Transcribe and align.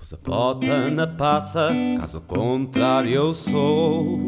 Pus 0.00 0.14
a 0.14 0.16
bota 0.16 0.90
na 0.90 1.06
passa, 1.06 1.70
caso 1.98 2.22
contrário 2.22 3.12
eu 3.12 3.34
sou. 3.34 4.18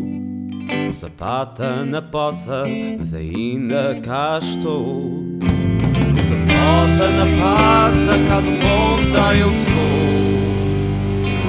Pus 0.87 1.03
pata 1.17 1.83
na 1.83 2.03
poça, 2.03 2.65
mas 2.99 3.15
ainda 3.15 3.99
cá 4.03 4.39
estou. 4.39 5.11
Pus 5.41 6.31
a 6.31 7.11
na 7.11 7.25
passa, 7.41 8.19
caso 8.29 8.51
contrário 8.61 9.41
eu 9.41 9.51
sou. 9.51 9.97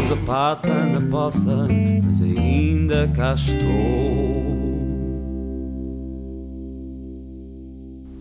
Pus 0.07 0.25
pata 0.25 0.85
na 0.85 1.01
poça, 1.11 1.65
mas 2.01 2.21
ainda 2.21 3.09
cá 3.09 3.33
estou. 3.33 3.73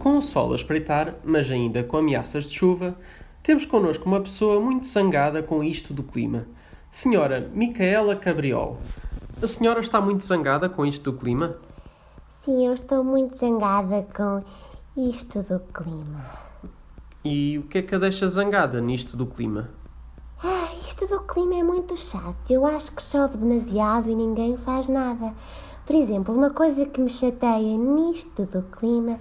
Com 0.00 0.18
o 0.18 0.22
sol 0.22 0.50
a 0.50 0.56
espreitar, 0.56 1.14
mas 1.22 1.48
ainda 1.48 1.84
com 1.84 1.98
ameaças 1.98 2.46
de 2.46 2.58
chuva, 2.58 2.96
temos 3.42 3.64
connosco 3.64 4.04
uma 4.06 4.20
pessoa 4.20 4.60
muito 4.60 4.86
zangada 4.86 5.42
com 5.42 5.64
isto 5.64 5.92
do 5.92 6.04
clima. 6.04 6.46
Senhora 6.92 7.50
Micaela 7.52 8.14
Cabriol. 8.14 8.78
A 9.42 9.46
senhora 9.48 9.80
está 9.80 10.00
muito 10.00 10.24
zangada 10.24 10.68
com 10.68 10.86
isto 10.86 11.10
do 11.10 11.18
clima? 11.18 11.56
Sim, 12.44 12.66
eu 12.66 12.74
estou 12.74 13.02
muito 13.02 13.36
zangada 13.36 14.06
com 14.14 14.44
isto 14.96 15.42
do 15.42 15.58
clima. 15.58 16.24
E 17.24 17.58
o 17.58 17.64
que 17.64 17.78
é 17.78 17.82
que 17.82 17.94
a 17.94 17.98
deixa 17.98 18.28
zangada 18.28 18.80
nisto 18.80 19.16
do 19.16 19.26
clima? 19.26 19.70
Ah, 20.40 20.68
isto 20.86 21.06
do 21.08 21.20
clima 21.20 21.56
é 21.56 21.62
muito 21.64 21.96
chato. 21.96 22.48
Eu 22.48 22.64
acho 22.64 22.92
que 22.92 23.02
chove 23.02 23.36
demasiado 23.36 24.08
e 24.08 24.14
ninguém 24.14 24.56
faz 24.56 24.86
nada. 24.86 25.34
Por 25.84 25.96
exemplo, 25.96 26.32
uma 26.32 26.50
coisa 26.50 26.86
que 26.86 27.00
me 27.00 27.10
chateia 27.10 27.76
nisto 27.76 28.44
do 28.44 28.62
clima 28.62 29.18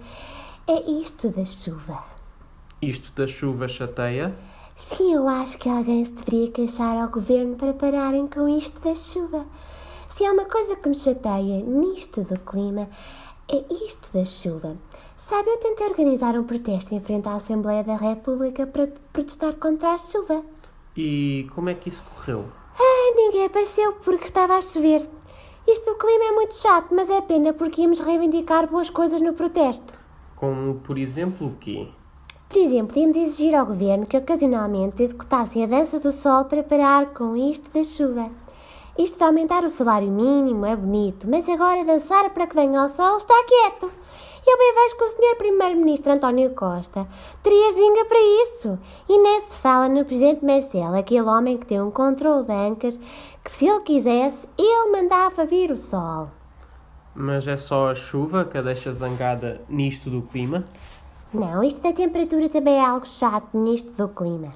é 0.68 0.91
isto 0.91 1.30
da 1.30 1.44
chuva. 1.44 2.21
Isto 2.81 3.12
da 3.12 3.27
chuva 3.27 3.67
chateia? 3.67 4.35
Sim, 4.76 5.13
eu 5.13 5.27
acho 5.27 5.55
que 5.59 5.70
alguém 5.70 6.03
se 6.03 6.13
deveria 6.13 6.49
queixar 6.49 6.98
ao 6.98 7.09
governo 7.09 7.55
para 7.55 7.76
pararem 7.76 8.26
com 8.26 8.49
isto 8.49 8.81
da 8.81 8.95
chuva. 8.95 9.45
Se 10.15 10.26
há 10.26 10.32
uma 10.32 10.46
coisa 10.46 10.76
que 10.76 10.90
me 10.90 10.96
chateia 10.96 11.62
nisto 11.62 12.21
do 12.21 12.40
clima, 12.40 12.90
é 13.48 13.63
isto 13.85 14.10
da 14.12 14.26
chuva. 14.26 14.76
Sabe, 15.15 15.51
eu 15.51 15.57
tentei 15.57 15.85
organizar 15.85 16.35
um 16.35 16.43
protesto 16.43 16.96
em 16.96 16.99
frente 16.99 17.29
à 17.29 17.35
Assembleia 17.35 17.84
da 17.84 17.96
República 17.96 18.65
para 18.65 18.88
protestar 19.13 19.54
contra 19.54 19.93
a 19.93 19.98
chuva. 19.99 20.43
E 20.98 21.48
como 21.54 21.70
é 21.70 21.76
que 21.76 21.90
isso 21.90 22.04
correu? 22.16 22.45
Ah, 22.79 23.13
ninguém 23.16 23.45
apareceu 23.45 23.93
porque 24.04 24.23
estava 24.23 24.57
a 24.57 24.62
chover. 24.62 25.07
Isto 25.68 25.85
do 25.85 25.99
clima 25.99 26.23
é 26.23 26.32
muito 26.32 26.55
chato, 26.55 26.88
mas 26.95 27.12
é 27.12 27.21
pena 27.21 27.54
porque 27.54 27.84
íamos 27.84 27.99
reivindicar 27.99 28.68
boas 28.68 28.90
coisas 28.90 29.21
no 29.21 29.34
protesto. 29.34 29.93
Como, 30.35 30.79
por 30.79 30.98
exemplo, 30.98 31.45
o 31.45 31.55
quê? 31.57 31.88
Por 32.52 32.60
exemplo, 32.60 32.99
íamos 32.99 33.16
exigir 33.16 33.55
ao 33.55 33.66
governo 33.66 34.05
que 34.05 34.18
ocasionalmente 34.18 35.02
executassem 35.02 35.63
a 35.63 35.68
dança 35.68 36.02
do 36.02 36.12
sol 36.12 36.44
para 36.44 36.62
parar 36.62 37.13
com 37.13 37.34
isto 37.34 37.71
da 37.71 37.82
chuva. 37.82 38.30
Isto 38.98 39.18
de 39.18 39.24
aumentar 39.24 39.63
o 39.63 39.70
salário 39.70 40.10
mínimo 40.10 40.66
é 40.66 40.76
bonito, 40.76 41.26
mas 41.29 41.48
agora 41.48 41.85
dançar 41.85 42.29
para 42.32 42.46
que 42.46 42.54
venha 42.54 42.84
o 42.84 42.90
sol 42.90 43.16
está 43.16 43.34
quieto. 43.48 43.90
Eu 44.46 44.57
bem 44.57 44.74
vejo 44.76 44.98
que 44.98 45.04
o 45.05 45.07
Sr. 45.07 45.38
Primeiro-Ministro 45.38 46.12
António 46.12 46.49
Costa 46.49 47.07
teria 47.41 47.72
ginga 47.72 48.04
para 48.04 48.20
isso. 48.20 48.77
E 49.07 49.18
nem 49.18 49.41
se 49.44 49.55
fala 49.55 49.88
no 49.88 50.04
Presidente 50.04 50.44
Marcelo, 50.44 50.98
aquele 50.98 51.22
homem 51.22 51.57
que 51.57 51.66
tem 51.66 51.82
um 51.82 51.90
controle 51.90 52.44
de 52.44 52.52
ancas, 52.52 52.99
que 53.46 53.52
se 53.52 53.66
ele 53.66 53.79
quisesse, 53.79 54.46
ele 54.57 54.91
mandava 54.91 55.46
vir 55.46 55.72
o 55.72 55.77
sol. 55.77 56.27
Mas 57.16 57.48
é 57.48 57.55
só 57.55 57.91
a 57.91 57.96
chuva 57.96 58.44
que 58.44 58.57
a 58.57 58.62
deixa 58.62 58.94
zangada 58.94 59.62
nisto 59.70 60.10
do 60.10 60.22
clima? 60.22 60.66
Não, 61.34 61.63
isto 61.63 61.79
da 61.82 61.93
temperatura 61.93 62.49
também 62.49 62.76
é 62.76 62.85
algo 62.85 63.07
chato 63.07 63.57
nisto 63.57 63.90
do 63.91 64.09
clima. 64.09 64.53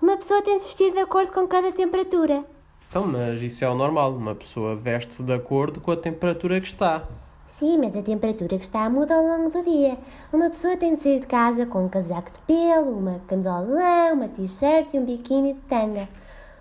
Uma 0.00 0.18
pessoa 0.18 0.42
tem 0.42 0.58
de 0.58 0.64
vestir 0.64 0.92
de 0.92 0.98
acordo 0.98 1.32
com 1.32 1.48
cada 1.48 1.72
temperatura. 1.72 2.44
Então, 2.90 3.06
mas 3.06 3.40
isso 3.40 3.64
é 3.64 3.68
o 3.68 3.74
normal. 3.74 4.12
Uma 4.12 4.34
pessoa 4.34 4.76
veste-se 4.76 5.22
de 5.22 5.32
acordo 5.32 5.80
com 5.80 5.90
a 5.90 5.96
temperatura 5.96 6.60
que 6.60 6.66
está. 6.66 7.04
Sim, 7.46 7.78
mas 7.78 7.96
a 7.96 8.02
temperatura 8.02 8.58
que 8.58 8.64
está 8.64 8.90
muda 8.90 9.14
ao 9.14 9.24
longo 9.24 9.50
do 9.50 9.64
dia. 9.64 9.96
Uma 10.30 10.50
pessoa 10.50 10.76
tem 10.76 10.94
de 10.96 11.00
sair 11.00 11.20
de 11.20 11.26
casa 11.26 11.64
com 11.64 11.86
um 11.86 11.88
casaco 11.88 12.30
de 12.30 12.38
pelo, 12.40 12.98
uma 12.98 13.20
camisola 13.26 13.64
de 13.64 13.72
lã, 13.72 14.12
uma 14.12 14.28
t-shirt 14.28 14.86
e 14.92 14.98
um 14.98 15.06
biquíni 15.06 15.54
de 15.54 15.60
tanga. 15.60 16.10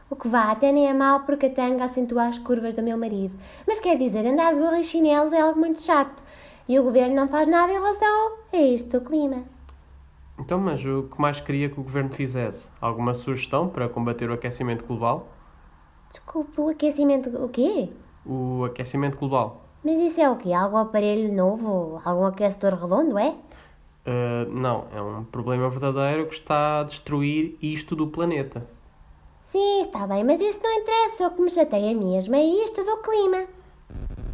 O 0.09 0.15
que 0.15 0.29
vá 0.29 0.49
até 0.49 0.71
nem 0.71 0.87
é 0.87 0.93
mau 0.93 1.19
porque 1.19 1.47
a 1.47 1.49
tanga 1.49 1.83
acentua 1.83 2.27
as 2.27 2.37
curvas 2.37 2.73
do 2.73 2.81
meu 2.81 2.97
marido. 2.97 3.37
Mas 3.67 3.81
quer 3.81 3.97
dizer, 3.97 4.25
andar 4.25 4.53
de 4.53 4.61
gorra 4.61 4.79
e 4.79 4.85
chinelos 4.85 5.33
é 5.33 5.41
algo 5.41 5.59
muito 5.59 5.81
chato. 5.81 6.23
E 6.69 6.79
o 6.79 6.83
governo 6.83 7.15
não 7.15 7.27
faz 7.27 7.49
nada 7.49 7.71
em 7.71 7.75
relação 7.75 8.31
a 8.53 8.57
isto 8.57 8.97
do 8.97 9.05
clima. 9.05 9.56
Então, 10.39 10.59
mas 10.59 10.83
o 10.85 11.03
que 11.03 11.19
mais 11.19 11.39
queria 11.39 11.69
que 11.69 11.79
o 11.79 11.83
governo 11.83 12.11
fizesse? 12.11 12.69
Alguma 12.79 13.13
sugestão 13.13 13.67
para 13.67 13.89
combater 13.89 14.29
o 14.29 14.33
aquecimento 14.33 14.85
global? 14.85 15.27
Desculpe, 16.11 16.61
o 16.61 16.69
aquecimento. 16.69 17.29
O 17.43 17.49
quê? 17.49 17.89
O 18.25 18.63
aquecimento 18.65 19.17
global. 19.17 19.63
Mas 19.83 19.97
isso 19.97 20.21
é 20.21 20.29
o 20.29 20.35
quê? 20.35 20.53
Algum 20.53 20.77
aparelho 20.77 21.33
novo? 21.33 22.01
Algum 22.05 22.25
aquecedor 22.25 22.75
redondo, 22.75 23.17
é? 23.17 23.35
Uh, 24.05 24.49
não, 24.49 24.85
é 24.93 25.01
um 25.01 25.23
problema 25.23 25.69
verdadeiro 25.69 26.27
que 26.27 26.35
está 26.35 26.79
a 26.79 26.83
destruir 26.83 27.57
isto 27.61 27.95
do 27.95 28.07
planeta. 28.07 28.65
Sim, 29.51 29.81
está 29.81 30.05
bem, 30.05 30.23
mas 30.23 30.39
isso 30.39 30.59
não 30.61 30.73
interessa. 30.79 31.27
O 31.27 31.31
que 31.31 31.41
me 31.41 31.49
chateia 31.49 31.95
mesmo 31.95 32.35
é 32.35 32.43
isto 32.43 32.83
do 32.83 32.97
clima. 32.97 33.47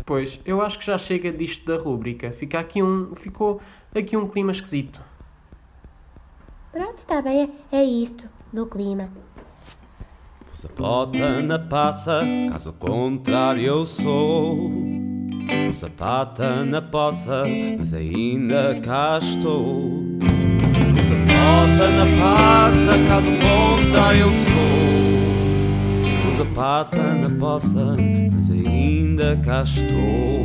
Pois, 0.06 0.40
eu 0.46 0.62
acho 0.62 0.80
que 0.80 0.85
já 0.85 0.97
chega 0.97 1.31
disto 1.31 1.66
da 1.66 1.81
rúbrica. 1.81 2.31
Fica 2.31 2.59
aqui 2.59 2.84
um, 2.84 3.16
ficou 3.16 3.62
aqui 3.96 4.18
um 4.18 4.28
clima 4.28 4.52
esquisito. 4.52 5.00
Pronto, 6.73 6.97
está 6.97 7.22
bem, 7.22 7.50
é 7.72 7.81
isto, 7.84 8.28
do 8.51 8.66
clima. 8.66 9.07
A 10.51 10.56
bota 10.75 11.39
na 11.44 11.59
passa, 11.59 12.23
caso 12.50 12.73
contrário 12.73 13.63
eu 13.63 13.85
sou. 13.85 14.72
Pus 15.67 15.84
a 15.84 15.89
pata 15.91 16.66
na 16.66 16.81
poça, 16.81 17.44
mas 17.78 17.94
ainda 17.94 18.81
cá 18.81 19.19
estou. 19.22 20.00
Pus 20.19 21.11
a 21.11 21.16
bota 21.29 21.91
na 21.91 22.06
passa, 22.19 22.97
caso 23.07 23.28
contrário 23.28 24.22
eu 24.22 24.31
sou. 24.31 26.31
Pus 26.31 26.40
a 26.40 26.45
pata 26.55 27.13
na 27.13 27.29
poça, 27.40 27.94
mas 28.34 28.50
ainda 28.50 29.40
cá 29.45 29.61
estou. 29.61 30.43